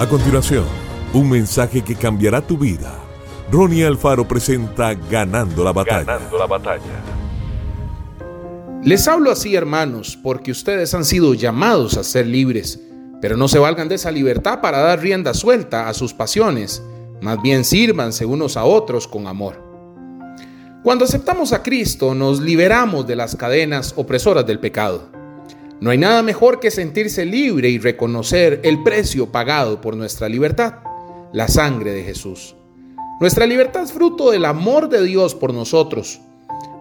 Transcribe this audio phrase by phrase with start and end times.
[0.00, 0.64] A continuación,
[1.12, 2.98] un mensaje que cambiará tu vida.
[3.52, 6.04] Ronnie Alfaro presenta Ganando la batalla.
[6.04, 7.02] Ganando la batalla.
[8.82, 12.80] Les hablo así, hermanos, porque ustedes han sido llamados a ser libres,
[13.20, 16.82] pero no se valgan de esa libertad para dar rienda suelta a sus pasiones,
[17.20, 19.62] más bien sírvanse unos a otros con amor.
[20.82, 25.19] Cuando aceptamos a Cristo, nos liberamos de las cadenas opresoras del pecado.
[25.80, 30.74] No hay nada mejor que sentirse libre y reconocer el precio pagado por nuestra libertad,
[31.32, 32.54] la sangre de Jesús.
[33.18, 36.20] Nuestra libertad es fruto del amor de Dios por nosotros.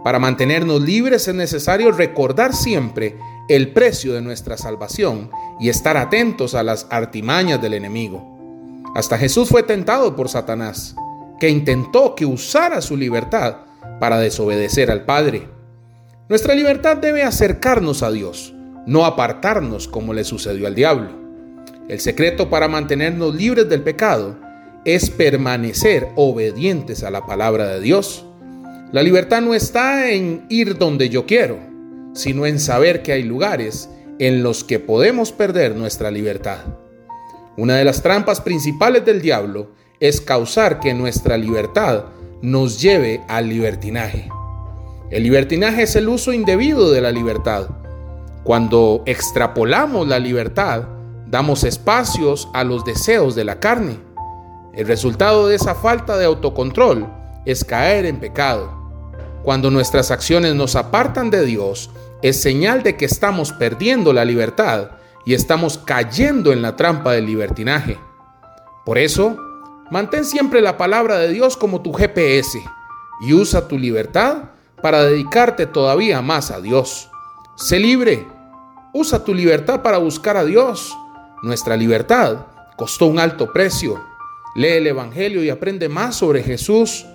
[0.04, 3.16] Para mantenernos libres es necesario recordar siempre
[3.48, 8.84] el precio de nuestra salvación y estar atentos a las artimañas del enemigo.
[8.96, 10.94] Hasta Jesús fue tentado por Satanás,
[11.40, 13.60] que intentó que usara su libertad
[14.02, 15.48] para desobedecer al Padre.
[16.28, 18.56] Nuestra libertad debe acercarnos a Dios
[18.86, 21.10] no apartarnos como le sucedió al diablo.
[21.88, 24.38] El secreto para mantenernos libres del pecado
[24.86, 28.26] es permanecer obedientes a la palabra de Dios.
[28.92, 31.58] La libertad no está en ir donde yo quiero,
[32.14, 36.60] sino en saber que hay lugares en los que podemos perder nuestra libertad.
[37.58, 42.06] Una de las trampas principales del diablo es causar que nuestra libertad
[42.42, 44.30] nos lleve al libertinaje.
[45.10, 47.79] El libertinaje es el uso indebido de la libertad
[48.50, 50.86] cuando extrapolamos la libertad,
[51.28, 54.00] damos espacios a los deseos de la carne.
[54.74, 57.08] El resultado de esa falta de autocontrol
[57.46, 58.74] es caer en pecado.
[59.44, 61.92] Cuando nuestras acciones nos apartan de Dios,
[62.24, 64.94] es señal de que estamos perdiendo la libertad
[65.28, 68.00] y estamos cayendo en la trampa del libertinaje.
[68.84, 69.38] Por eso,
[69.92, 72.60] mantén siempre la palabra de Dios como tu GPS
[73.22, 74.46] y usa tu libertad
[74.82, 77.12] para dedicarte todavía más a Dios.
[77.56, 78.39] Sé libre.
[78.94, 80.98] Usa tu libertad para buscar a Dios.
[81.44, 84.04] Nuestra libertad costó un alto precio.
[84.56, 87.06] Lee el Evangelio y aprende más sobre Jesús.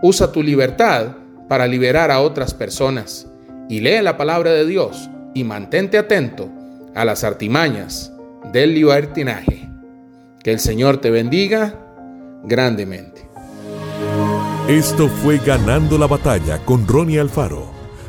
[0.00, 1.16] Usa tu libertad
[1.48, 3.26] para liberar a otras personas.
[3.68, 6.48] Y lee la palabra de Dios y mantente atento
[6.94, 8.12] a las artimañas
[8.52, 9.68] del libertinaje.
[10.42, 11.74] Que el Señor te bendiga
[12.44, 13.28] grandemente.
[14.68, 17.73] Esto fue Ganando la Batalla con Ronnie Alfaro.